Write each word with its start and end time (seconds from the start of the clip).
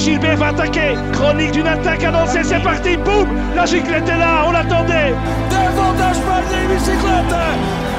Gilbert 0.00 0.38
va 0.38 0.46
attaquer. 0.46 0.94
Chronique 1.12 1.52
d'une 1.52 1.66
attaque 1.66 2.02
annoncée, 2.04 2.42
c'est 2.42 2.62
parti. 2.62 2.96
Boum 2.96 3.28
La 3.54 3.66
giclette 3.66 4.08
est 4.08 4.16
là, 4.16 4.44
on 4.46 4.52
l'attendait. 4.52 5.12
Dévoltage 5.50 6.20
par 6.22 6.40
biciclette. 6.40 7.36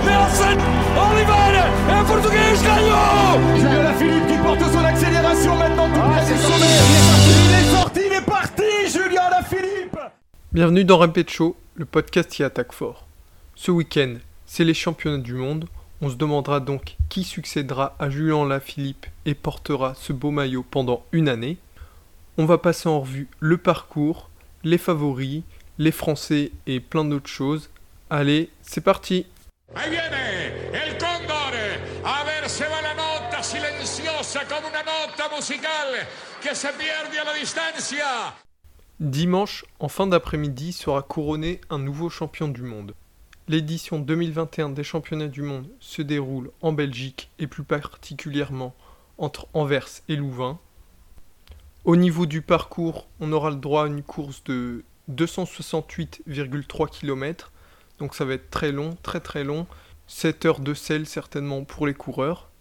Nelson 0.04 0.58
Oliveira 0.98 1.68
et 1.90 2.06
Portugais 2.08 2.58
gagnant 2.64 3.56
Julien 3.56 3.94
Philippe 3.94 4.28
qui 4.28 4.38
porte 4.38 4.72
son 4.74 4.84
accélération 4.84 5.56
maintenant 5.56 5.88
tout 5.90 6.00
près 6.00 6.26
du 6.26 6.42
sommet. 6.42 6.66
Il 6.90 6.96
est 6.96 7.06
sorti, 7.06 7.30
il 7.46 7.54
est 7.54 7.72
sorti, 7.72 8.00
il 8.08 8.14
est 8.14 8.26
parti, 8.26 8.64
Julien 8.88 9.44
Philippe. 9.48 10.00
Bienvenue 10.52 10.84
dans 10.84 10.98
Rempet 10.98 11.26
Show, 11.28 11.56
le 11.76 11.86
podcast 11.86 12.32
qui 12.32 12.44
attaque 12.44 12.74
fort. 12.74 13.06
Ce 13.56 13.70
week-end, 13.70 14.16
c'est 14.48 14.64
les 14.64 14.74
championnats 14.74 15.20
du 15.20 15.36
monde. 15.36 15.66
On 16.02 16.10
se 16.10 16.16
demandera 16.16 16.60
donc 16.60 16.96
qui 17.10 17.24
succédera 17.24 17.96
à 18.00 18.10
Julien 18.10 18.48
Lafilippe 18.48 19.06
et 19.28 19.36
portera 19.36 19.94
ce 19.94 20.14
beau 20.14 20.32
maillot 20.32 20.66
pendant 20.68 21.04
une 21.12 21.30
année. 21.30 21.60
On 22.38 22.46
va 22.46 22.58
passer 22.58 22.88
en 22.88 23.02
revue 23.02 23.28
le 23.40 23.58
parcours, 23.58 24.30
les 24.64 24.78
favoris, 24.78 25.44
les 25.78 25.92
Français 25.92 26.52
et 26.66 26.80
plein 26.80 27.04
d'autres 27.04 27.30
choses. 27.30 27.70
Allez, 28.10 28.50
c'est 28.62 28.82
parti 28.82 29.26
Ahí 29.76 29.90
viene 29.90 30.72
el 30.74 30.98
cóndor. 30.98 31.54
A 32.04 32.24
ver, 32.26 32.50
se 32.50 32.64
va 32.64 32.82
la 32.82 32.94
nota 32.94 33.42
silenciosa 33.42 34.42
como 34.46 34.68
una 34.68 34.84
nota 34.84 35.34
musical 35.34 36.08
que 36.42 36.54
se 36.54 36.68
pierde 36.74 37.20
a 37.20 37.24
la 37.24 37.34
distancia. 37.34 38.34
Dimanche, 39.00 39.66
en 39.80 39.88
fin 39.88 40.08
d'après-midi, 40.08 40.74
sera 40.74 41.02
couronné 41.02 41.62
un 41.70 41.80
nouveau 41.80 42.10
champion 42.10 42.50
du 42.50 42.64
monde. 42.64 42.94
L'édition 43.48 44.00
2021 44.00 44.70
des 44.70 44.84
championnats 44.84 45.28
du 45.28 45.42
monde 45.42 45.68
se 45.80 46.02
déroule 46.02 46.52
en 46.62 46.74
Belgique 46.74 47.30
et 47.40 47.48
plus 47.48 47.64
particulièrement 47.64 48.76
entre 49.18 49.48
Anvers 49.54 49.90
et 50.10 50.16
Louvain. 50.16 50.60
Au 51.84 51.96
niveau 51.96 52.28
du 52.28 52.44
parcours, 52.44 53.08
on 53.20 53.32
aura 53.32 53.50
le 53.50 53.56
droit 53.56 53.86
à 53.86 53.88
une 53.88 54.04
course 54.04 54.44
de 54.44 54.84
268,3 55.10 56.88
km. 56.88 57.52
Donc 57.98 58.14
ça 58.14 58.24
va 58.24 58.36
être 58.36 58.52
très 58.52 58.72
long, 58.72 58.96
très 59.02 59.20
très 59.20 59.44
long. 59.44 59.66
7 60.06 60.46
heures 60.46 60.60
de 60.60 60.76
sel 60.76 61.08
certainement 61.08 61.64
pour 61.64 61.88
les 61.88 61.96
coureurs. 61.96 62.52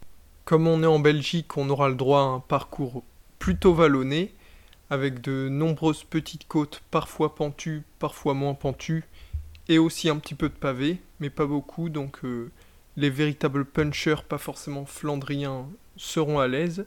Comme 0.47 0.67
on 0.67 0.83
est 0.83 0.87
en 0.87 1.01
Belgique, 1.01 1.59
on 1.59 1.69
aura 1.69 1.91
le 1.91 1.97
droit 1.97 2.21
à 2.21 2.25
un 2.25 2.41
parcours 2.41 3.05
plutôt 3.39 3.75
vallonné, 3.75 4.35
avec 4.89 5.21
de 5.21 5.51
nombreuses 5.51 6.05
petites 6.05 6.49
côtes, 6.49 6.83
parfois 6.91 7.35
pentues, 7.35 7.83
parfois 7.99 8.33
moins 8.33 8.55
pentues, 8.55 9.05
et 9.69 9.79
aussi 9.79 10.09
un 10.09 10.17
petit 10.17 10.35
peu 10.35 10.49
de 10.49 10.55
pavé, 10.55 10.99
mais 11.21 11.29
pas 11.29 11.47
beaucoup, 11.47 11.91
donc 11.91 12.25
euh, 12.25 12.51
les 12.97 13.11
véritables 13.11 13.67
punchers, 13.67 14.25
pas 14.27 14.39
forcément 14.39 14.87
flandriens, 14.87 15.69
seront 15.97 16.39
à 16.39 16.49
l'aise. 16.49 16.87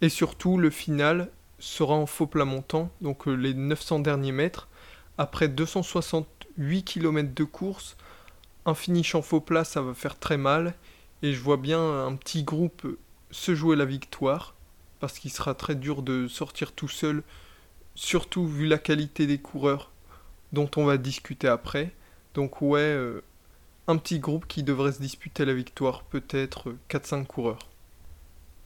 Et 0.00 0.08
surtout, 0.08 0.56
le 0.56 0.70
final 0.70 1.30
sera 1.58 1.94
en 1.94 2.06
faux 2.06 2.26
plat 2.26 2.44
montant, 2.44 2.90
donc 3.00 3.28
euh, 3.28 3.34
les 3.34 3.54
900 3.54 4.00
derniers 4.00 4.32
mètres, 4.32 4.68
après 5.16 5.48
268 5.48 6.84
km 6.84 7.34
de 7.34 7.44
course, 7.44 7.96
un 8.66 8.74
finish 8.74 9.14
en 9.14 9.22
faux 9.22 9.40
plat, 9.40 9.64
ça 9.64 9.82
va 9.82 9.94
faire 9.94 10.18
très 10.18 10.36
mal, 10.36 10.74
et 11.22 11.32
je 11.32 11.40
vois 11.40 11.56
bien 11.56 11.80
un 12.06 12.14
petit 12.14 12.44
groupe 12.44 12.86
se 13.30 13.54
jouer 13.54 13.76
la 13.76 13.84
victoire, 13.84 14.54
parce 15.00 15.18
qu'il 15.18 15.30
sera 15.30 15.54
très 15.54 15.74
dur 15.74 16.02
de 16.02 16.28
sortir 16.28 16.72
tout 16.72 16.88
seul, 16.88 17.22
surtout 17.94 18.46
vu 18.46 18.66
la 18.66 18.78
qualité 18.78 19.26
des 19.26 19.38
coureurs 19.38 19.90
dont 20.52 20.70
on 20.76 20.84
va 20.84 20.96
discuter 20.96 21.48
après. 21.48 21.92
Donc 22.34 22.62
ouais, 22.62 22.80
euh, 22.80 23.22
un 23.86 23.96
petit 23.96 24.18
groupe 24.18 24.46
qui 24.46 24.62
devrait 24.62 24.92
se 24.92 25.00
disputer 25.00 25.44
la 25.44 25.54
victoire, 25.54 26.04
peut-être 26.04 26.74
4-5 26.88 27.26
coureurs. 27.26 27.58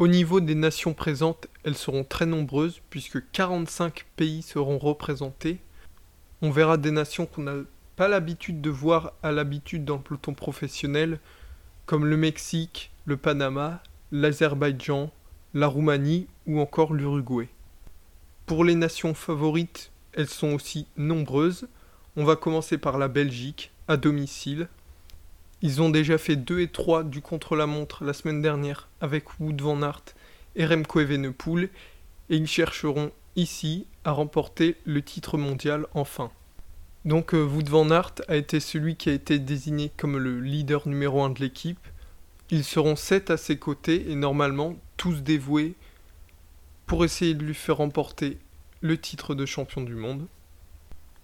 Au 0.03 0.09
niveau 0.09 0.41
des 0.41 0.57
nations 0.57 0.95
présentes, 0.95 1.47
elles 1.63 1.77
seront 1.77 2.03
très 2.03 2.27
nombreuses 2.27 2.81
puisque 2.91 3.21
45 3.31 4.05
pays 4.17 4.43
seront 4.43 4.77
représentés. 4.77 5.61
On 6.41 6.51
verra 6.51 6.77
des 6.77 6.91
nations 6.91 7.25
qu'on 7.25 7.43
n'a 7.43 7.59
pas 7.95 8.09
l'habitude 8.09 8.61
de 8.61 8.69
voir 8.69 9.13
à 9.23 9.31
l'habitude 9.31 9.85
dans 9.85 9.99
le 9.99 10.03
peloton 10.03 10.35
professionnel, 10.35 11.21
comme 11.87 12.05
le 12.05 12.17
Mexique, 12.17 12.91
le 13.05 13.17
Panama, 13.17 13.81
l'Azerbaïdjan, 14.11 15.13
la 15.55 15.69
Roumanie 15.69 16.27
ou 16.49 16.59
encore 16.59 16.95
l'Uruguay. 16.95 17.49
Pour 18.47 18.65
les 18.65 18.75
nations 18.75 19.15
favorites, 19.15 19.93
elles 20.15 20.27
sont 20.27 20.53
aussi 20.53 20.89
nombreuses. 20.97 21.69
On 22.17 22.25
va 22.25 22.35
commencer 22.35 22.77
par 22.77 22.99
la 22.99 23.07
Belgique, 23.07 23.71
à 23.87 23.97
domicile. 23.97 24.67
Ils 25.65 25.81
ont 25.81 25.91
déjà 25.91 26.19
fait 26.19 26.35
2 26.35 26.61
et 26.61 26.69
3 26.69 27.05
du 27.05 27.21
contre-la-montre 27.21 28.03
la 28.03 28.13
semaine 28.13 28.43
dernière 28.43 28.89
avec 29.01 29.39
Wood 29.39 29.61
van 29.61 29.81
Aert 29.83 30.03
et 30.57 30.67
Remco 30.67 30.99
Evenepoel 30.99 31.71
et 32.31 32.37
ils 32.37 32.49
chercheront 32.49 33.13
ici 33.37 33.87
à 34.05 34.11
remporter 34.11 34.77
le 34.85 35.03
titre 35.03 35.39
mondial 35.39 35.87
enfin. 35.95 36.33
Donc 37.05 37.33
euh, 37.33 37.45
Wood 37.45 37.69
van 37.69 37.91
Aert 37.91 38.15
a 38.27 38.35
été 38.35 38.59
celui 38.59 38.97
qui 38.97 39.09
a 39.09 39.13
été 39.13 39.39
désigné 39.39 39.93
comme 39.97 40.19
le 40.19 40.41
leader 40.41 40.89
numéro 40.89 41.23
1 41.23 41.31
de 41.31 41.39
l'équipe. 41.39 41.87
Ils 42.51 42.65
seront 42.65 42.97
7 42.97 43.31
à 43.31 43.37
ses 43.37 43.57
côtés 43.57 44.11
et 44.11 44.17
normalement 44.17 44.75
tous 44.97 45.23
dévoués 45.23 45.75
pour 46.87 47.05
essayer 47.05 47.35
de 47.35 47.45
lui 47.45 47.55
faire 47.55 47.77
remporter 47.77 48.39
le 48.81 48.99
titre 48.99 49.37
de 49.37 49.47
champion 49.47 49.81
du 49.81 49.95
monde. 49.95 50.27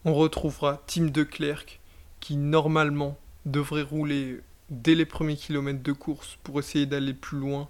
On 0.05 0.15
retrouvera 0.15 0.81
Tim 0.87 1.07
de 1.07 1.25
Klerk 1.25 1.81
qui 2.21 2.37
normalement 2.37 3.19
devrait 3.47 3.83
rouler 3.83 4.41
dès 4.71 4.95
les 4.95 5.07
premiers 5.07 5.37
kilomètres 5.37 5.83
de 5.83 5.93
course 5.93 6.39
pour 6.43 6.59
essayer 6.59 6.87
d'aller 6.87 7.15
plus 7.15 7.39
loin 7.39 7.69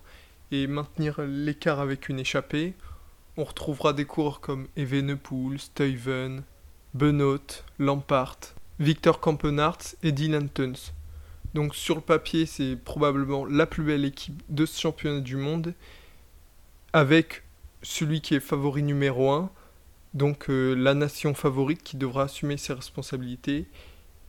et 0.50 0.66
maintenir 0.66 1.20
l'écart 1.20 1.80
avec 1.80 2.08
une 2.08 2.18
échappée. 2.18 2.74
On 3.36 3.44
retrouvera 3.44 3.92
des 3.92 4.04
coureurs 4.04 4.40
comme 4.40 4.66
Evenepoel, 4.76 5.58
Stuyven, 5.58 6.42
Benoît, 6.94 7.38
Lampart, 7.78 8.38
Victor 8.80 9.20
Kampenarts 9.20 9.94
et 10.02 10.12
Dylan 10.12 10.48
Tuns. 10.48 10.92
Donc 11.54 11.74
sur 11.74 11.94
le 11.94 12.00
papier, 12.00 12.46
c'est 12.46 12.76
probablement 12.76 13.44
la 13.44 13.66
plus 13.66 13.82
belle 13.82 14.04
équipe 14.04 14.42
de 14.48 14.66
ce 14.66 14.80
championnat 14.80 15.20
du 15.20 15.36
monde, 15.36 15.74
avec 16.92 17.42
celui 17.82 18.20
qui 18.20 18.34
est 18.34 18.40
favori 18.40 18.82
numéro 18.82 19.30
1, 19.30 19.50
donc 20.14 20.50
euh, 20.50 20.74
la 20.74 20.94
nation 20.94 21.34
favorite 21.34 21.82
qui 21.82 21.96
devra 21.96 22.24
assumer 22.24 22.56
ses 22.56 22.72
responsabilités. 22.72 23.66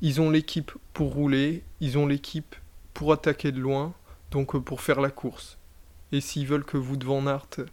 Ils 0.01 0.21
ont 0.21 0.29
l'équipe 0.29 0.71
pour 0.93 1.13
rouler, 1.13 1.63
ils 1.81 1.97
ont 1.97 2.07
l'équipe 2.07 2.55
pour 2.93 3.11
attaquer 3.11 3.51
de 3.51 3.59
loin, 3.59 3.93
donc 4.31 4.55
euh, 4.55 4.61
pour 4.61 4.79
faire 4.79 5.01
la 5.01 5.09
course. 5.09 5.57
Et 6.11 6.21
s'ils 6.21 6.47
veulent 6.47 6.63
que 6.63 6.77
Wout 6.77 7.03
van 7.03 7.27
Aert 7.27 7.65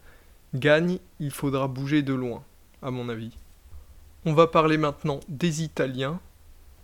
gagne, 0.55 0.99
il 1.21 1.31
faudra 1.31 1.69
bouger 1.69 2.03
de 2.03 2.15
loin, 2.15 2.43
à 2.83 2.91
mon 2.91 3.09
avis. 3.09 3.31
On 4.25 4.35
va 4.35 4.49
parler 4.49 4.77
maintenant 4.77 5.21
des 5.29 5.63
Italiens. 5.63 6.21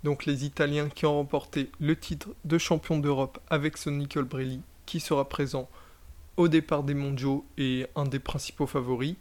Donc 0.05 0.27
les 0.27 0.45
Italiens 0.45 0.89
qui 0.89 1.07
ont 1.07 1.15
remporté 1.15 1.71
le 1.81 1.97
titre 1.97 2.29
de 2.45 2.59
champion 2.59 2.99
d'Europe 2.99 3.41
avec 3.51 3.77
son 3.79 3.91
Nicole 3.91 4.25
Brelli, 4.25 4.61
qui 4.87 5.01
sera 5.01 5.29
présent 5.29 5.69
au 6.37 6.47
départ 6.49 6.85
des 6.85 6.95
mondiaux 6.95 7.45
et 7.59 7.87
un 7.97 8.05
des 8.05 8.21
principaux 8.21 8.69
favoris. 8.69 9.17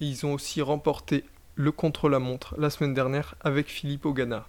Ils 0.00 0.26
ont 0.26 0.34
aussi 0.34 0.60
remporté 0.60 1.24
le 1.54 1.72
contre-la-montre 1.72 2.54
la 2.58 2.68
semaine 2.68 2.94
dernière 2.94 3.34
avec 3.40 3.68
Philippe 3.68 4.04
Ogana. 4.04 4.46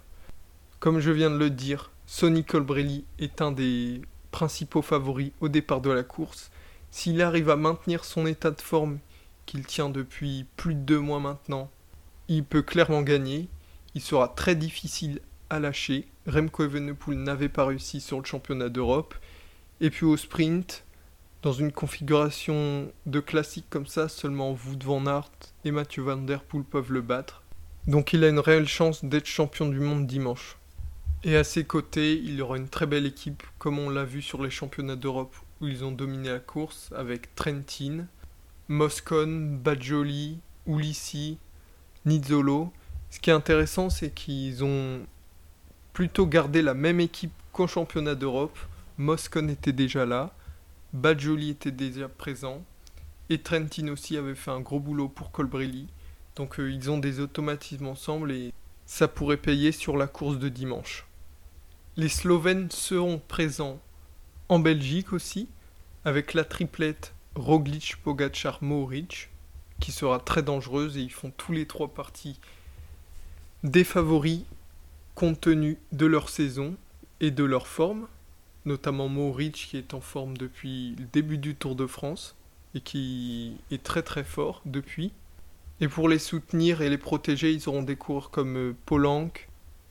Comme 0.86 1.00
je 1.00 1.10
viens 1.10 1.30
de 1.30 1.36
le 1.36 1.50
dire, 1.50 1.90
Sonny 2.06 2.44
Colbrelli 2.44 3.04
est 3.18 3.42
un 3.42 3.50
des 3.50 4.02
principaux 4.30 4.82
favoris 4.82 5.32
au 5.40 5.48
départ 5.48 5.80
de 5.80 5.90
la 5.90 6.04
course. 6.04 6.52
S'il 6.92 7.20
arrive 7.22 7.50
à 7.50 7.56
maintenir 7.56 8.04
son 8.04 8.24
état 8.24 8.52
de 8.52 8.60
forme 8.60 9.00
qu'il 9.46 9.66
tient 9.66 9.88
depuis 9.90 10.46
plus 10.56 10.76
de 10.76 10.80
deux 10.82 11.00
mois 11.00 11.18
maintenant, 11.18 11.72
il 12.28 12.44
peut 12.44 12.62
clairement 12.62 13.02
gagner. 13.02 13.48
Il 13.96 14.00
sera 14.00 14.28
très 14.28 14.54
difficile 14.54 15.18
à 15.50 15.58
lâcher. 15.58 16.06
Remco 16.28 16.62
Evenepoel 16.62 17.18
n'avait 17.18 17.48
pas 17.48 17.66
réussi 17.66 18.00
sur 18.00 18.20
le 18.20 18.24
championnat 18.24 18.68
d'Europe. 18.68 19.16
Et 19.80 19.90
puis 19.90 20.06
au 20.06 20.16
sprint, 20.16 20.84
dans 21.42 21.52
une 21.52 21.72
configuration 21.72 22.92
de 23.06 23.18
classique 23.18 23.66
comme 23.70 23.88
ça, 23.88 24.08
seulement 24.08 24.52
Wout 24.52 24.84
van 24.84 25.04
Aert 25.06 25.32
et 25.64 25.72
Mathieu 25.72 26.04
Van 26.04 26.16
Der 26.16 26.44
Poel 26.44 26.62
peuvent 26.62 26.92
le 26.92 27.02
battre. 27.02 27.42
Donc 27.88 28.12
il 28.12 28.22
a 28.22 28.28
une 28.28 28.38
réelle 28.38 28.68
chance 28.68 29.04
d'être 29.04 29.26
champion 29.26 29.68
du 29.68 29.80
monde 29.80 30.06
dimanche. 30.06 30.56
Et 31.26 31.34
à 31.34 31.42
ses 31.42 31.64
côtés, 31.64 32.14
il 32.14 32.36
y 32.36 32.40
aura 32.40 32.56
une 32.56 32.68
très 32.68 32.86
belle 32.86 33.04
équipe, 33.04 33.42
comme 33.58 33.80
on 33.80 33.90
l'a 33.90 34.04
vu 34.04 34.22
sur 34.22 34.40
les 34.44 34.48
championnats 34.48 34.94
d'Europe 34.94 35.34
où 35.60 35.66
ils 35.66 35.84
ont 35.84 35.90
dominé 35.90 36.28
la 36.28 36.38
course, 36.38 36.92
avec 36.94 37.34
Trentin, 37.34 38.06
Moscone, 38.68 39.58
Bajoli, 39.58 40.38
Ulissi, 40.68 41.38
Nizzolo. 42.04 42.72
Ce 43.10 43.18
qui 43.18 43.30
est 43.30 43.32
intéressant, 43.32 43.90
c'est 43.90 44.10
qu'ils 44.10 44.62
ont 44.62 45.00
plutôt 45.92 46.28
gardé 46.28 46.62
la 46.62 46.74
même 46.74 47.00
équipe 47.00 47.32
qu'au 47.50 47.66
championnat 47.66 48.14
d'Europe. 48.14 48.56
Moscone 48.96 49.50
était 49.50 49.72
déjà 49.72 50.06
là, 50.06 50.32
Bajoli 50.92 51.50
était 51.50 51.72
déjà 51.72 52.08
présent, 52.08 52.62
et 53.30 53.38
Trentin 53.38 53.88
aussi 53.88 54.16
avait 54.16 54.36
fait 54.36 54.52
un 54.52 54.60
gros 54.60 54.78
boulot 54.78 55.08
pour 55.08 55.32
Colbrelli. 55.32 55.88
Donc 56.36 56.60
euh, 56.60 56.70
ils 56.70 56.88
ont 56.88 56.98
des 56.98 57.18
automatismes 57.18 57.88
ensemble 57.88 58.30
et 58.30 58.52
ça 58.84 59.08
pourrait 59.08 59.38
payer 59.38 59.72
sur 59.72 59.96
la 59.96 60.06
course 60.06 60.38
de 60.38 60.48
dimanche. 60.48 61.05
Les 61.98 62.10
Slovènes 62.10 62.70
seront 62.70 63.22
présents 63.26 63.80
en 64.50 64.58
Belgique 64.58 65.14
aussi, 65.14 65.48
avec 66.04 66.34
la 66.34 66.44
triplette 66.44 67.14
Roglic, 67.34 67.96
Pogacar, 68.04 68.62
Mohoric. 68.62 69.30
qui 69.80 69.92
sera 69.92 70.18
très 70.18 70.42
dangereuse 70.42 70.98
et 70.98 71.00
ils 71.00 71.12
font 71.12 71.32
tous 71.34 71.52
les 71.52 71.64
trois 71.64 71.88
parties 71.88 72.38
des 73.62 73.82
favoris 73.82 74.42
compte 75.14 75.40
tenu 75.40 75.78
de 75.92 76.04
leur 76.04 76.28
saison 76.28 76.76
et 77.20 77.30
de 77.30 77.44
leur 77.44 77.66
forme, 77.66 78.08
notamment 78.66 79.08
Mohoric 79.08 79.54
qui 79.54 79.78
est 79.78 79.94
en 79.94 80.02
forme 80.02 80.36
depuis 80.36 80.94
le 80.98 81.06
début 81.14 81.38
du 81.38 81.54
Tour 81.54 81.76
de 81.76 81.86
France 81.86 82.36
et 82.74 82.82
qui 82.82 83.56
est 83.70 83.82
très 83.82 84.02
très 84.02 84.24
fort 84.24 84.60
depuis. 84.66 85.12
Et 85.80 85.88
pour 85.88 86.10
les 86.10 86.18
soutenir 86.18 86.82
et 86.82 86.90
les 86.90 86.98
protéger, 86.98 87.52
ils 87.52 87.70
auront 87.70 87.82
des 87.82 87.96
coureurs 87.96 88.30
comme 88.30 88.56
euh, 88.58 88.76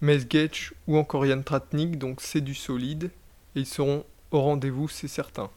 Mesgetch 0.02 0.74
ou 0.88 0.98
encore 0.98 1.26
Jan 1.26 1.42
Tratnik, 1.42 1.98
donc 1.98 2.22
c'est 2.22 2.42
du 2.42 2.56
solide 2.56 3.12
et 3.56 3.62
ils 3.62 3.66
seront 3.66 4.06
au 4.32 4.42
rendez-vous, 4.42 4.88
c'est 4.90 5.08
certain. 5.08 5.50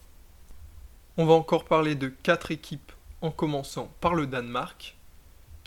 On 1.17 1.25
va 1.25 1.33
encore 1.33 1.65
parler 1.65 1.95
de 1.95 2.07
quatre 2.07 2.51
équipes 2.51 2.91
en 3.21 3.31
commençant 3.31 3.91
par 3.99 4.15
le 4.15 4.27
Danemark 4.27 4.95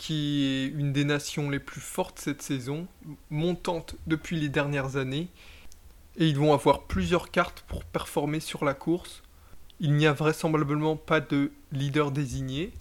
qui 0.02 0.46
est 0.46 0.66
une 0.66 0.92
des 0.92 1.04
nations 1.04 1.48
les 1.48 1.60
plus 1.60 1.80
fortes 1.80 2.18
cette 2.18 2.42
saison, 2.42 2.88
montante 3.30 3.94
depuis 4.08 4.36
les 4.36 4.48
dernières 4.48 4.96
années, 4.96 5.28
et 6.16 6.26
ils 6.26 6.36
vont 6.36 6.52
avoir 6.52 6.82
plusieurs 6.82 7.30
cartes 7.30 7.64
pour 7.68 7.84
performer 7.84 8.40
sur 8.40 8.64
la 8.64 8.74
course. 8.74 9.22
Il 9.78 9.94
n'y 9.94 10.08
a 10.08 10.12
vraisemblablement 10.12 10.96
pas 10.96 11.20
de 11.20 11.52
leader 11.70 12.10
désigné. 12.10 12.72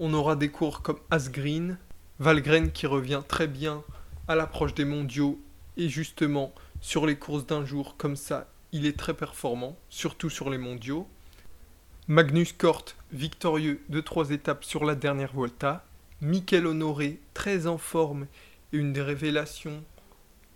On 0.00 0.14
aura 0.14 0.36
des 0.36 0.48
cours 0.48 0.80
comme 0.80 1.00
Asgreen, 1.10 1.76
Valgren 2.18 2.72
qui 2.72 2.86
revient 2.86 3.20
très 3.28 3.46
bien 3.46 3.82
à 4.28 4.34
l'approche 4.34 4.74
des 4.74 4.84
mondiaux 4.84 5.40
et 5.76 5.88
justement 5.88 6.52
sur 6.80 7.06
les 7.06 7.16
courses 7.16 7.46
d'un 7.46 7.64
jour 7.64 7.96
comme 7.96 8.16
ça, 8.16 8.48
il 8.72 8.86
est 8.86 8.98
très 8.98 9.14
performant, 9.14 9.76
surtout 9.88 10.30
sur 10.30 10.50
les 10.50 10.58
mondiaux. 10.58 11.08
Magnus 12.06 12.52
Kort, 12.52 12.84
victorieux 13.12 13.80
de 13.88 14.00
trois 14.00 14.30
étapes 14.30 14.64
sur 14.64 14.84
la 14.84 14.94
dernière 14.94 15.32
Volta. 15.32 15.84
Mikel 16.20 16.66
Honoré, 16.66 17.20
très 17.32 17.66
en 17.66 17.78
forme 17.78 18.26
et 18.72 18.76
une 18.76 18.92
des 18.92 19.02
révélations 19.02 19.82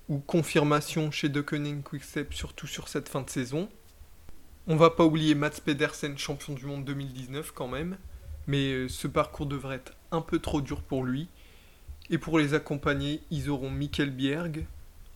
ou 0.09 0.19
confirmations 0.19 1.11
chez 1.11 1.29
Deceuninck 1.29 1.85
Quickstep, 1.85 2.35
surtout 2.35 2.67
sur 2.67 2.89
cette 2.89 3.09
fin 3.09 3.23
de 3.23 3.31
saison. 3.31 3.69
On 4.67 4.77
va 4.77 4.91
pas 4.91 5.05
oublier 5.05 5.35
Mats 5.35 5.51
Pedersen, 5.65 6.19
champion 6.19 6.55
du 6.55 6.67
monde 6.67 6.85
2019 6.85 7.53
quand 7.53 7.69
même, 7.69 7.97
mais 8.47 8.73
euh, 8.73 8.89
ce 8.89 9.07
parcours 9.07 9.47
devrait 9.47 9.77
être 9.77 9.95
un 10.11 10.21
peu 10.21 10.39
trop 10.39 10.61
dur 10.61 10.83
pour 10.83 11.05
lui. 11.05 11.29
Et 12.11 12.19
pour 12.19 12.39
les 12.39 12.55
accompagner, 12.55 13.21
ils 13.31 13.49
auront 13.49 13.71
Mikel 13.71 14.11
Bierg, 14.11 14.67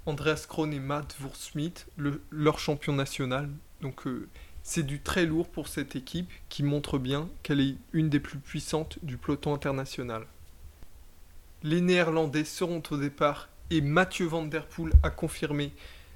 Andreas 0.07 0.47
Krohn 0.49 0.73
et 0.73 0.81
Matt 0.81 1.17
Wursmith, 1.21 1.87
leur 2.31 2.59
champion 2.59 2.93
national. 2.93 3.51
Donc 3.83 4.07
euh, 4.07 4.29
c'est 4.63 4.85
du 4.85 5.01
très 5.01 5.27
lourd 5.27 5.49
pour 5.49 5.69
cette 5.69 5.97
équipe 5.97 6.31
qui 6.49 6.63
montre 6.63 6.99
bien 6.99 7.29
qu'elle 7.43 7.61
est 7.61 7.77
une 7.93 8.09
des 8.09 8.21
plus 8.21 8.39
puissantes 8.39 8.99
du 9.03 9.17
peloton 9.17 9.55
international. 9.55 10.27
Les 11.63 11.81
Néerlandais 11.81 12.45
seront 12.45 12.83
au 12.91 12.97
départ 12.97 13.49
et 13.71 13.81
Mathieu 13.81 14.27
Van 14.27 14.45
Der 14.45 14.67
Poel 14.67 14.93
a 15.03 15.11
confirmé 15.11 15.73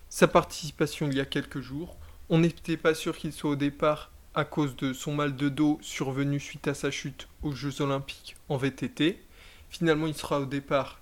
sa 0.08 0.28
participation 0.28 1.08
il 1.08 1.17
y 1.17 1.20
a 1.20 1.25
quelques 1.25 1.61
jours. 1.61 1.96
On 2.28 2.38
n'était 2.38 2.76
pas 2.76 2.94
sûr 2.94 3.17
qu'il 3.17 3.32
soit 3.32 3.50
au 3.50 3.56
départ 3.56 4.11
à 4.34 4.44
cause 4.44 4.76
de 4.76 4.93
son 4.93 5.14
mal 5.14 5.34
de 5.34 5.49
dos 5.49 5.78
survenu 5.82 6.38
suite 6.38 6.69
à 6.69 6.75
sa 6.75 6.90
chute 6.90 7.28
aux 7.43 7.52
Jeux 7.52 7.81
Olympiques 7.82 8.37
en 8.49 8.56
VTT. 8.56 9.20
Finalement, 9.70 10.06
il 10.06 10.14
sera 10.14 10.40
au 10.40 10.46
départ, 10.46 11.00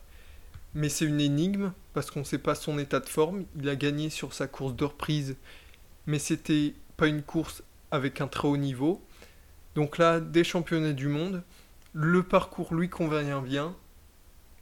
mais 0.75 0.89
c'est 0.89 1.07
une 1.07 1.21
énigme 1.21 1.73
parce 1.95 2.11
qu'on 2.11 2.21
ne 2.21 2.25
sait 2.25 2.39
pas 2.39 2.55
son 2.55 2.79
état 2.79 3.01
de 3.01 3.09
forme. 3.09 3.45
Il 3.57 3.69
a 3.69 3.77
gagné 3.77 4.11
sur 4.11 4.35
sa 4.35 4.47
course 4.47 4.77
de 4.77 4.85
reprise, 4.85 5.37
mais 6.07 6.19
c'était 6.19 6.75
pas 6.97 7.09
une 7.09 7.23
course 7.23 7.63
avec 7.91 8.21
un 8.21 8.29
très 8.29 8.47
haut 8.47 8.57
niveau. 8.57 9.03
Donc 9.75 9.99
là, 9.99 10.21
des 10.21 10.45
championnats 10.45 10.93
du 10.93 11.09
monde, 11.09 11.43
le 11.95 12.23
parcours 12.23 12.75
lui 12.75 12.89
convient 12.89 13.41
bien, 13.41 13.75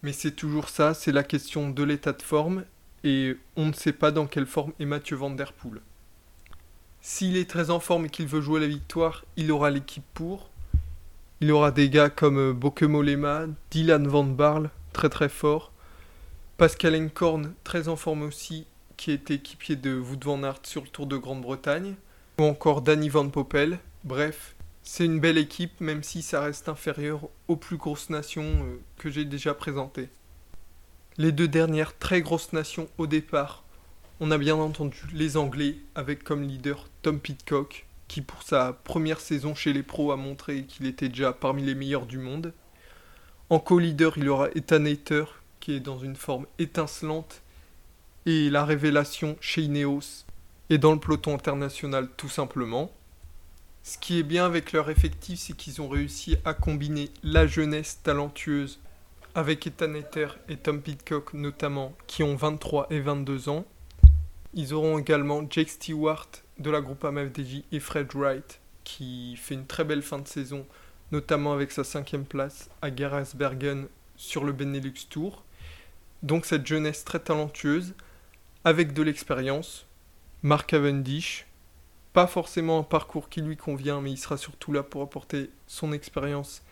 mais 0.02 0.12
c'est 0.12 0.32
toujours 0.32 0.68
ça, 0.68 0.94
c'est 0.94 1.12
la 1.12 1.24
question 1.24 1.70
de 1.70 1.82
l'état 1.82 2.12
de 2.12 2.22
forme, 2.22 2.64
et 3.02 3.36
on 3.56 3.66
ne 3.66 3.72
sait 3.72 3.92
pas 3.92 4.10
dans 4.10 4.26
quelle 4.26 4.46
forme 4.46 4.72
est 4.78 4.84
Mathieu 4.84 5.16
Van 5.16 5.30
Der 5.30 5.52
Poel. 5.52 5.80
S'il 7.00 7.36
est 7.36 7.48
très 7.48 7.70
en 7.70 7.80
forme 7.80 8.06
et 8.06 8.08
qu'il 8.08 8.26
veut 8.26 8.40
jouer 8.40 8.60
la 8.60 8.66
victoire, 8.66 9.24
il 9.36 9.52
aura 9.52 9.70
l'équipe 9.70 10.04
pour. 10.14 10.50
Il 11.40 11.52
aura 11.52 11.70
des 11.70 11.90
gars 11.90 12.08
comme 12.08 12.38
euh, 12.38 12.52
Bokemolema, 12.54 13.46
Dylan 13.70 14.08
Van 14.08 14.24
Barle, 14.24 14.70
très 14.94 15.10
très 15.10 15.28
fort. 15.28 15.72
Pascal 16.56 16.96
Encorn, 16.96 17.52
très 17.62 17.88
en 17.88 17.96
forme 17.96 18.22
aussi, 18.22 18.66
qui 18.96 19.10
est 19.10 19.30
équipier 19.30 19.76
de 19.76 19.98
Wout 19.98 20.24
van 20.24 20.42
Aert 20.42 20.60
sur 20.62 20.82
le 20.82 20.88
Tour 20.88 21.06
de 21.06 21.18
Grande-Bretagne. 21.18 21.94
Ou 22.38 22.44
encore 22.44 22.80
Danny 22.80 23.10
Van 23.10 23.28
Poppel. 23.28 23.78
Bref, 24.04 24.54
c'est 24.82 25.04
une 25.04 25.20
belle 25.20 25.36
équipe, 25.36 25.78
même 25.80 26.02
si 26.02 26.22
ça 26.22 26.40
reste 26.40 26.70
inférieur 26.70 27.28
aux 27.48 27.56
plus 27.56 27.76
grosses 27.76 28.08
nations 28.08 28.64
euh, 28.64 28.80
que 28.96 29.10
j'ai 29.10 29.26
déjà 29.26 29.52
présentées. 29.52 30.08
Les 31.18 31.32
deux 31.32 31.48
dernières 31.48 31.98
très 31.98 32.22
grosses 32.22 32.54
nations 32.54 32.88
au 32.96 33.06
départ, 33.06 33.64
on 34.20 34.30
a 34.30 34.38
bien 34.38 34.56
entendu 34.56 35.02
les 35.12 35.36
Anglais, 35.36 35.76
avec 35.94 36.24
comme 36.24 36.42
leader 36.42 36.88
Tom 37.02 37.20
Pitcock, 37.20 37.85
qui 38.08 38.22
pour 38.22 38.42
sa 38.42 38.72
première 38.72 39.20
saison 39.20 39.54
chez 39.54 39.72
les 39.72 39.82
pros 39.82 40.12
a 40.12 40.16
montré 40.16 40.64
qu'il 40.64 40.86
était 40.86 41.08
déjà 41.08 41.32
parmi 41.32 41.62
les 41.62 41.74
meilleurs 41.74 42.06
du 42.06 42.18
monde. 42.18 42.52
En 43.50 43.58
co-leader, 43.58 44.18
il 44.18 44.24
y 44.24 44.28
aura 44.28 44.48
Ethan 44.54 44.84
Hayter, 44.84 45.24
qui 45.60 45.72
est 45.72 45.80
dans 45.80 45.98
une 45.98 46.16
forme 46.16 46.46
étincelante, 46.58 47.42
et 48.24 48.50
la 48.50 48.64
révélation 48.64 49.36
chez 49.40 49.62
Ineos, 49.62 50.24
et 50.70 50.78
dans 50.78 50.92
le 50.92 50.98
peloton 50.98 51.34
international 51.34 52.08
tout 52.16 52.28
simplement. 52.28 52.90
Ce 53.84 53.98
qui 53.98 54.18
est 54.18 54.24
bien 54.24 54.44
avec 54.44 54.72
leur 54.72 54.90
effectif, 54.90 55.38
c'est 55.38 55.56
qu'ils 55.56 55.80
ont 55.80 55.88
réussi 55.88 56.36
à 56.44 56.54
combiner 56.54 57.10
la 57.22 57.46
jeunesse 57.46 58.00
talentueuse 58.02 58.80
avec 59.36 59.66
Ethan 59.66 59.94
Ether 59.94 60.28
et 60.48 60.56
Tom 60.56 60.80
Pitcock 60.80 61.34
notamment, 61.34 61.92
qui 62.08 62.24
ont 62.24 62.34
23 62.34 62.88
et 62.90 62.98
22 62.98 63.48
ans. 63.48 63.64
Ils 64.54 64.74
auront 64.74 64.98
également 64.98 65.44
Jake 65.48 65.68
Stewart 65.68 66.26
de 66.58 66.70
la 66.70 66.80
groupe 66.80 67.04
AMFDJ 67.04 67.64
et 67.72 67.80
Fred 67.80 68.14
Wright, 68.14 68.60
qui 68.84 69.36
fait 69.36 69.54
une 69.54 69.66
très 69.66 69.84
belle 69.84 70.02
fin 70.02 70.18
de 70.18 70.28
saison, 70.28 70.66
notamment 71.12 71.52
avec 71.52 71.72
sa 71.72 71.84
cinquième 71.84 72.24
place 72.24 72.70
à 72.82 72.94
Gerasbergen 72.94 73.86
sur 74.16 74.44
le 74.44 74.52
Benelux 74.52 75.06
Tour. 75.10 75.44
Donc 76.22 76.46
cette 76.46 76.66
jeunesse 76.66 77.04
très 77.04 77.20
talentueuse, 77.20 77.94
avec 78.64 78.92
de 78.92 79.02
l'expérience, 79.02 79.86
Mark 80.42 80.70
Cavendish, 80.70 81.46
pas 82.12 82.26
forcément 82.26 82.78
un 82.78 82.82
parcours 82.82 83.28
qui 83.28 83.42
lui 83.42 83.56
convient, 83.56 84.00
mais 84.00 84.12
il 84.12 84.16
sera 84.16 84.36
surtout 84.36 84.72
là 84.72 84.82
pour 84.82 85.02
apporter 85.02 85.50
son 85.66 85.92
expérience 85.92 86.62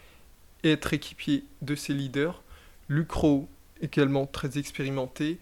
et 0.62 0.72
être 0.72 0.94
équipier 0.94 1.44
de 1.60 1.75
ses 1.75 1.92
leaders. 1.92 2.42
Lucro, 2.88 3.48
également 3.81 4.26
très 4.26 4.58
expérimenté, 4.58 5.38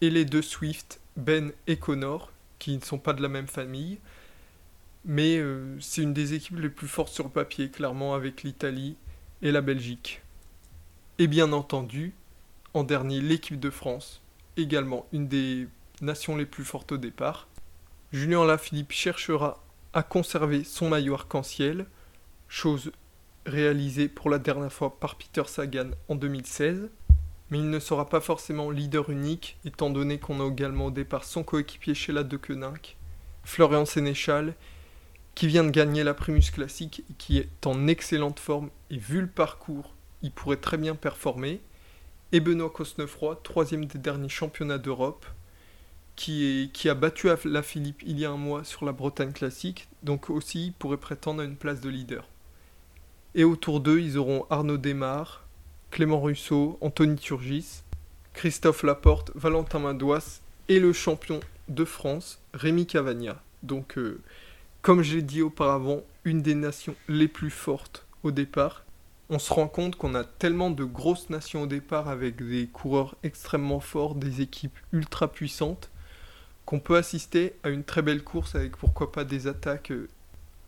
et 0.00 0.10
les 0.10 0.24
deux 0.24 0.42
Swift, 0.42 1.00
Ben 1.16 1.52
et 1.66 1.76
Connor, 1.76 2.32
qui 2.58 2.76
ne 2.76 2.82
sont 2.82 2.98
pas 2.98 3.12
de 3.12 3.22
la 3.22 3.28
même 3.28 3.48
famille, 3.48 3.98
mais 5.04 5.38
euh, 5.38 5.76
c'est 5.80 6.02
une 6.02 6.14
des 6.14 6.34
équipes 6.34 6.58
les 6.58 6.68
plus 6.68 6.88
fortes 6.88 7.12
sur 7.12 7.24
le 7.24 7.30
papier, 7.30 7.70
clairement, 7.70 8.14
avec 8.14 8.42
l'Italie 8.42 8.96
et 9.42 9.52
la 9.52 9.60
Belgique. 9.60 10.22
Et 11.18 11.28
bien 11.28 11.52
entendu, 11.52 12.12
en 12.74 12.82
dernier, 12.82 13.20
l'équipe 13.20 13.58
de 13.58 13.70
France, 13.70 14.20
également 14.56 15.06
une 15.12 15.28
des 15.28 15.68
nations 16.00 16.36
les 16.36 16.46
plus 16.46 16.64
fortes 16.64 16.92
au 16.92 16.96
départ, 16.96 17.48
Julien 18.12 18.44
Lafilippe 18.44 18.92
cherchera 18.92 19.62
à 19.92 20.02
conserver 20.02 20.64
son 20.64 20.88
maillot 20.88 21.14
arc-en-ciel, 21.14 21.86
chose 22.48 22.92
réalisée 23.46 24.08
pour 24.08 24.28
la 24.28 24.38
dernière 24.38 24.72
fois 24.72 24.98
par 24.98 25.16
Peter 25.16 25.42
Sagan 25.46 25.90
en 26.08 26.16
2016, 26.16 26.90
mais 27.50 27.58
il 27.58 27.70
ne 27.70 27.78
sera 27.78 28.08
pas 28.08 28.20
forcément 28.20 28.70
leader 28.70 29.10
unique, 29.10 29.58
étant 29.64 29.90
donné 29.90 30.18
qu'on 30.18 30.40
a 30.40 30.50
également 30.50 30.86
au 30.86 30.90
départ 30.90 31.24
son 31.24 31.42
coéquipier 31.42 31.94
chez 31.94 32.12
la 32.12 32.24
De 32.24 32.38
Florian 33.44 33.84
Sénéchal, 33.84 34.54
qui 35.34 35.46
vient 35.46 35.64
de 35.64 35.70
gagner 35.70 36.02
la 36.02 36.14
Primus 36.14 36.50
Classique 36.52 37.04
et 37.10 37.14
qui 37.14 37.38
est 37.38 37.66
en 37.66 37.86
excellente 37.86 38.40
forme, 38.40 38.70
et 38.90 38.98
vu 38.98 39.20
le 39.20 39.28
parcours, 39.28 39.94
il 40.22 40.32
pourrait 40.32 40.56
très 40.56 40.78
bien 40.78 40.94
performer, 40.94 41.60
et 42.32 42.40
Benoît 42.40 42.70
Cosnefroy, 42.70 43.40
troisième 43.44 43.84
des 43.84 43.98
derniers 43.98 44.28
championnats 44.28 44.78
d'Europe, 44.78 45.26
qui, 46.16 46.70
a 46.86 46.94
battu 46.94 47.28
la 47.44 47.62
Philippe 47.62 48.02
il 48.06 48.18
y 48.18 48.24
a 48.24 48.30
un 48.30 48.38
mois 48.38 48.64
sur 48.64 48.84
la 48.84 48.92
Bretagne 48.92 49.32
classique, 49.32 49.88
donc 50.02 50.30
aussi 50.30 50.72
pourrait 50.78 50.96
prétendre 50.96 51.42
à 51.42 51.44
une 51.44 51.56
place 51.56 51.80
de 51.80 51.90
leader. 51.90 52.26
Et 53.34 53.44
autour 53.44 53.80
d'eux, 53.80 54.00
ils 54.00 54.16
auront 54.16 54.46
Arnaud 54.48 54.78
Desmar, 54.78 55.45
Clément 55.90 56.20
Rousseau, 56.20 56.78
Anthony 56.80 57.16
Turgis, 57.16 57.82
Christophe 58.34 58.82
Laporte, 58.82 59.32
Valentin 59.34 59.78
Madouas 59.78 60.40
et 60.68 60.78
le 60.78 60.92
champion 60.92 61.40
de 61.68 61.84
France, 61.84 62.40
Rémi 62.52 62.86
Cavagna. 62.86 63.42
Donc, 63.62 63.98
euh, 63.98 64.20
comme 64.82 65.02
j'ai 65.02 65.22
dit 65.22 65.42
auparavant, 65.42 66.02
une 66.24 66.42
des 66.42 66.54
nations 66.54 66.94
les 67.08 67.28
plus 67.28 67.50
fortes 67.50 68.04
au 68.22 68.30
départ. 68.30 68.84
On 69.30 69.38
se 69.38 69.52
rend 69.52 69.68
compte 69.68 69.96
qu'on 69.96 70.14
a 70.14 70.22
tellement 70.22 70.70
de 70.70 70.84
grosses 70.84 71.30
nations 71.30 71.62
au 71.62 71.66
départ 71.66 72.08
avec 72.08 72.46
des 72.46 72.66
coureurs 72.66 73.16
extrêmement 73.22 73.80
forts, 73.80 74.14
des 74.14 74.40
équipes 74.40 74.78
ultra 74.92 75.32
puissantes, 75.32 75.90
qu'on 76.64 76.78
peut 76.78 76.96
assister 76.96 77.54
à 77.62 77.70
une 77.70 77.84
très 77.84 78.02
belle 78.02 78.22
course 78.22 78.54
avec 78.54 78.76
pourquoi 78.76 79.12
pas 79.12 79.24
des 79.24 79.46
attaques 79.46 79.92
euh, 79.92 80.08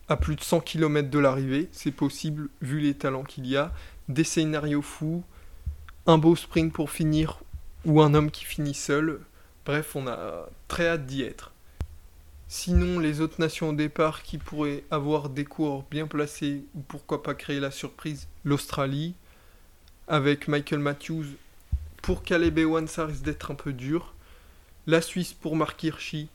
à 0.09 0.17
plus 0.17 0.35
de 0.35 0.41
100 0.41 0.61
km 0.61 1.09
de 1.09 1.19
l'arrivée. 1.19 1.69
C'est 1.71 1.91
possible 1.91 2.49
vu 2.61 2.79
les 2.79 2.95
talents 2.95 3.23
qu'il 3.23 3.45
y 3.45 3.55
a. 3.55 3.71
Des 4.09 4.23
scénarios 4.23 4.81
fous, 4.81 5.23
un 6.07 6.17
beau 6.17 6.35
sprint 6.35 6.73
pour 6.73 6.89
finir 6.89 7.39
ou 7.85 8.01
un 8.01 8.15
homme 8.15 8.31
qui 8.31 8.43
finit 8.43 8.73
seul. 8.73 9.21
Bref, 9.65 9.95
on 9.95 10.07
a 10.07 10.49
très 10.67 10.87
hâte 10.87 11.05
d'y 11.05 11.21
être. 11.21 11.51
Sinon, 12.47 12.97
les 12.97 13.21
autres 13.21 13.39
nations 13.39 13.69
au 13.69 13.73
départ 13.73 14.23
qui 14.23 14.39
pourraient 14.39 14.83
avoir 14.89 15.29
des 15.29 15.45
cours 15.45 15.85
bien 15.91 16.07
placés 16.07 16.63
ou 16.73 16.79
pourquoi 16.79 17.21
pas 17.21 17.35
créer 17.35 17.59
la 17.59 17.69
surprise, 17.69 18.27
l'Australie, 18.43 19.13
avec 20.07 20.47
Michael 20.47 20.79
Matthews. 20.79 21.25
Pour 22.01 22.23
Caleb 22.23 22.57
Ewan, 22.57 22.87
ça 22.87 23.05
risque 23.05 23.21
d'être 23.21 23.51
un 23.51 23.55
peu 23.55 23.73
dur. 23.73 24.15
La 24.87 25.01
Suisse 25.03 25.33
pour 25.33 25.55
Mark 25.55 25.83
Hirschi, 25.83 26.29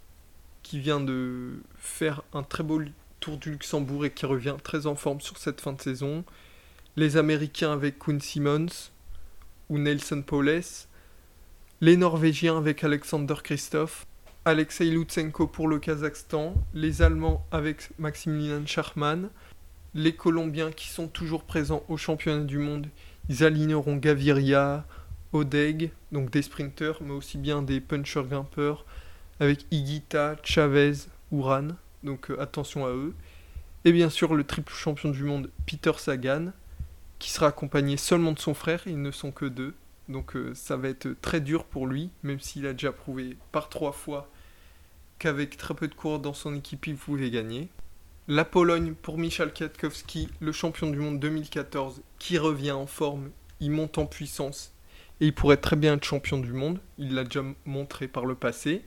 qui 0.63 0.79
vient 0.79 1.01
de 1.01 1.61
faire 1.77 2.23
un 2.33 2.45
très 2.45 2.63
beau 2.63 2.81
tour 3.19 3.37
du 3.37 3.51
Luxembourg 3.51 4.05
et 4.05 4.13
qui 4.13 4.27
revient 4.27 4.55
très 4.63 4.87
en 4.87 4.95
forme 4.95 5.21
sur 5.21 5.39
cette 5.39 5.61
fin 5.61 5.73
de 5.73 5.83
saison. 5.83 6.25
Les 6.97 7.17
Américains 7.17 7.73
avec 7.73 7.99
Quinn 7.99 8.21
Simmons 8.21 8.93
ou 9.69 9.79
Nelson 9.79 10.23
Paules. 10.23 10.61
Les 11.81 11.97
Norvégiens 11.97 12.57
avec 12.57 12.85
Alexander 12.85 13.35
Christoph. 13.43 14.07
Alexei 14.45 14.85
Lutsenko 14.85 15.49
pour 15.49 15.67
le 15.67 15.81
Kazakhstan. 15.81 16.55
Les 16.73 17.03
Allemands 17.03 17.45
avec 17.51 17.91
Maximilian 17.99 18.65
Schachmann. 18.65 19.31
Les 19.95 20.15
Colombiens 20.15 20.71
qui 20.71 20.89
sont 20.89 21.09
toujours 21.09 21.43
présents 21.43 21.83
au 21.89 21.97
championnat 21.97 22.45
du 22.45 22.59
monde. 22.59 22.87
Ils 23.29 23.43
aligneront 23.43 23.97
Gaviria, 23.97 24.87
Odeg, 25.33 25.91
donc 26.13 26.31
des 26.31 26.43
sprinters, 26.43 27.03
mais 27.03 27.11
aussi 27.11 27.39
bien 27.39 27.63
des 27.63 27.81
punchers 27.81 28.23
grimpeurs, 28.23 28.87
avec 29.41 29.67
Igita, 29.73 30.37
Chavez, 30.45 30.93
Uran, 31.33 31.71
donc 32.05 32.31
euh, 32.31 32.41
attention 32.41 32.87
à 32.87 32.91
eux. 32.91 33.15
Et 33.85 33.91
bien 33.91 34.11
sûr 34.11 34.35
le 34.35 34.45
triple 34.45 34.73
champion 34.73 35.11
du 35.11 35.25
monde 35.25 35.51
Peter 35.67 35.93
Sagan, 35.97 36.53
qui 37.25 37.31
sera 37.31 37.47
accompagné 37.47 37.97
seulement 37.97 38.33
de 38.33 38.39
son 38.39 38.53
frère, 38.53 38.83
ils 38.85 39.01
ne 39.01 39.11
sont 39.11 39.33
que 39.33 39.47
deux. 39.47 39.73
Donc 40.11 40.37
euh, 40.37 40.55
ça 40.55 40.77
va 40.77 40.91
être 40.91 41.09
très 41.23 41.41
dur 41.41 41.65
pour 41.65 41.87
lui, 41.87 42.11
même 42.23 42.39
s'il 42.39 42.67
a 42.67 42.75
déjà 42.75 42.93
prouvé 42.93 43.39
par 43.51 43.71
trois 43.71 43.93
fois 43.93 44.29
qu'avec 45.19 45.57
très 45.57 45.73
peu 45.73 45.89
de 45.89 45.95
coureurs 45.95 46.19
dans 46.19 46.35
son 46.35 46.55
équipe, 46.55 46.87
il 46.87 46.97
pouvait 46.97 47.31
gagner. 47.31 47.71
La 48.29 48.45
Pologne 48.45 48.93
pour 48.93 49.17
Michal 49.17 49.55
Kwiatkowski, 49.55 50.29
le 50.39 50.53
champion 50.53 50.91
du 50.91 50.99
monde 50.99 51.19
2014, 51.19 52.03
qui 52.19 52.37
revient 52.37 52.73
en 52.73 52.87
forme, 52.87 53.31
il 53.59 53.71
monte 53.71 53.97
en 53.97 54.05
puissance 54.05 54.75
et 55.23 55.29
il 55.29 55.35
pourrait 55.35 55.57
très 55.57 55.77
bien 55.77 55.95
être 55.95 56.05
champion 56.05 56.37
du 56.37 56.53
monde. 56.53 56.79
Il 56.99 57.15
l'a 57.15 57.25
déjà 57.25 57.41
montré 57.65 58.07
par 58.07 58.27
le 58.27 58.35
passé. 58.35 58.85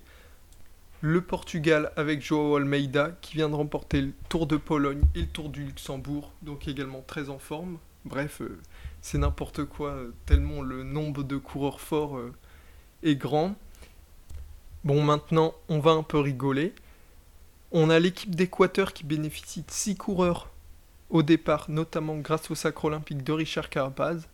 Le 1.01 1.21
Portugal 1.21 1.91
avec 1.95 2.21
Joao 2.21 2.57
Almeida 2.57 3.17
qui 3.19 3.33
vient 3.37 3.49
de 3.49 3.55
remporter 3.55 3.99
le 3.99 4.13
Tour 4.29 4.45
de 4.45 4.57
Pologne 4.57 5.01
et 5.15 5.21
le 5.21 5.27
Tour 5.27 5.49
du 5.49 5.63
Luxembourg, 5.63 6.31
donc 6.43 6.67
également 6.67 7.01
très 7.01 7.31
en 7.31 7.39
forme. 7.39 7.79
Bref, 8.07 8.41
euh, 8.41 8.59
c'est 9.01 9.17
n'importe 9.17 9.65
quoi, 9.65 9.89
euh, 9.89 10.13
tellement 10.25 10.61
le 10.61 10.83
nombre 10.83 11.23
de 11.23 11.37
coureurs 11.37 11.81
forts 11.81 12.17
euh, 12.17 12.33
est 13.03 13.15
grand. 13.15 13.55
Bon, 14.83 15.03
maintenant, 15.03 15.53
on 15.67 15.79
va 15.79 15.91
un 15.91 16.03
peu 16.03 16.19
rigoler. 16.19 16.73
On 17.71 17.89
a 17.89 17.99
l'équipe 17.99 18.33
d'Équateur 18.33 18.93
qui 18.93 19.03
bénéficie 19.03 19.61
de 19.61 19.71
6 19.71 19.97
coureurs 19.97 20.49
au 21.09 21.21
départ, 21.21 21.69
notamment 21.69 22.15
grâce 22.17 22.49
au 22.49 22.55
sacre 22.55 22.85
olympique 22.85 23.23
de 23.23 23.33
Richard 23.33 23.69
Carapaz. 23.69 24.27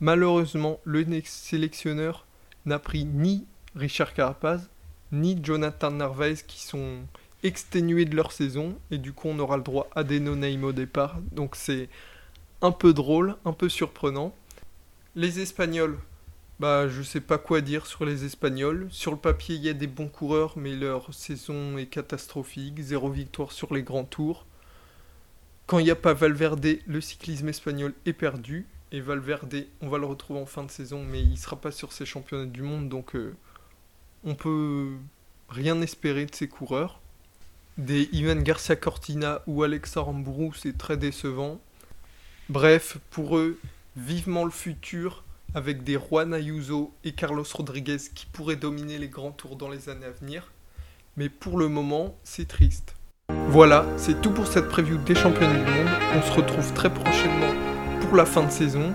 Malheureusement, 0.00 0.78
le 0.84 1.04
sélectionneur 1.24 2.26
n'a 2.66 2.78
pris 2.78 3.04
ni 3.04 3.46
Richard 3.74 4.14
Carapaz, 4.14 4.68
ni 5.10 5.38
Jonathan 5.42 5.90
Narvaez 5.90 6.36
qui 6.46 6.62
sont 6.62 6.98
exténués 7.42 8.04
de 8.04 8.14
leur 8.14 8.32
saison 8.32 8.78
et 8.90 8.98
du 8.98 9.12
coup 9.12 9.28
on 9.28 9.38
aura 9.38 9.56
le 9.56 9.62
droit 9.62 9.88
à 9.94 10.04
des 10.04 10.20
no-name 10.20 10.64
au 10.64 10.72
départ. 10.72 11.18
Donc 11.32 11.56
c'est 11.56 11.88
un 12.62 12.72
peu 12.72 12.94
drôle, 12.94 13.36
un 13.44 13.52
peu 13.52 13.68
surprenant. 13.68 14.34
Les 15.14 15.40
Espagnols, 15.40 15.98
bah 16.60 16.88
je 16.88 17.02
sais 17.02 17.20
pas 17.20 17.36
quoi 17.36 17.60
dire 17.60 17.86
sur 17.86 18.04
les 18.04 18.24
Espagnols. 18.24 18.86
Sur 18.90 19.10
le 19.10 19.18
papier 19.18 19.56
il 19.56 19.62
y 19.62 19.68
a 19.68 19.74
des 19.74 19.88
bons 19.88 20.08
coureurs 20.08 20.54
mais 20.56 20.74
leur 20.74 21.12
saison 21.12 21.76
est 21.76 21.86
catastrophique, 21.86 22.80
zéro 22.80 23.10
victoire 23.10 23.52
sur 23.52 23.74
les 23.74 23.82
grands 23.82 24.04
tours. 24.04 24.46
Quand 25.66 25.78
il 25.78 25.84
n'y 25.84 25.90
a 25.90 25.96
pas 25.96 26.14
Valverde, 26.14 26.78
le 26.86 27.00
cyclisme 27.00 27.48
espagnol 27.48 27.94
est 28.06 28.12
perdu. 28.12 28.66
Et 28.92 29.00
Valverde, 29.00 29.64
on 29.80 29.88
va 29.88 29.98
le 29.98 30.06
retrouver 30.06 30.38
en 30.38 30.46
fin 30.46 30.64
de 30.64 30.70
saison, 30.70 31.02
mais 31.02 31.20
il 31.22 31.38
sera 31.38 31.56
pas 31.56 31.72
sur 31.72 31.92
ces 31.92 32.04
championnats 32.04 32.44
du 32.44 32.60
monde, 32.60 32.90
donc 32.90 33.16
euh, 33.16 33.34
on 34.22 34.34
peut 34.34 34.90
rien 35.48 35.80
espérer 35.80 36.26
de 36.26 36.34
ces 36.34 36.46
coureurs. 36.46 37.00
Des 37.78 38.10
Ivan 38.12 38.36
Garcia 38.36 38.76
Cortina 38.76 39.40
ou 39.46 39.62
Alexa 39.62 40.02
Rambourou, 40.02 40.52
c'est 40.52 40.76
très 40.76 40.98
décevant. 40.98 41.58
Bref, 42.48 42.98
pour 43.10 43.38
eux, 43.38 43.58
vivement 43.96 44.44
le 44.44 44.50
futur 44.50 45.24
avec 45.54 45.84
des 45.84 45.98
Juan 45.98 46.32
Ayuso 46.32 46.92
et 47.04 47.12
Carlos 47.12 47.44
Rodriguez 47.54 47.98
qui 48.14 48.26
pourraient 48.26 48.56
dominer 48.56 48.98
les 48.98 49.08
grands 49.08 49.32
tours 49.32 49.56
dans 49.56 49.68
les 49.68 49.88
années 49.88 50.06
à 50.06 50.10
venir. 50.10 50.50
Mais 51.16 51.28
pour 51.28 51.58
le 51.58 51.68
moment, 51.68 52.16
c'est 52.24 52.48
triste. 52.48 52.94
Voilà, 53.48 53.86
c'est 53.96 54.20
tout 54.20 54.30
pour 54.30 54.46
cette 54.46 54.68
preview 54.68 54.96
des 54.98 55.14
championnats 55.14 55.52
du 55.52 55.70
monde. 55.70 55.88
On 56.14 56.22
se 56.22 56.32
retrouve 56.32 56.72
très 56.72 56.92
prochainement 56.92 57.52
pour 58.00 58.16
la 58.16 58.24
fin 58.24 58.44
de 58.44 58.50
saison. 58.50 58.94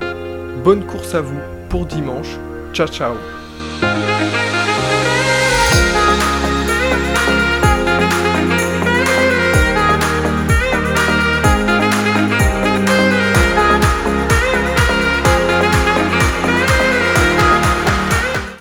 Bonne 0.63 0.86
course 0.86 1.13
à 1.13 1.22
vous 1.22 1.39
pour 1.70 1.86
dimanche. 1.86 2.38
Ciao 2.74 2.88
ciao 2.88 3.37